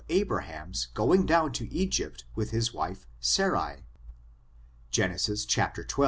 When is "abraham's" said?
0.09-0.87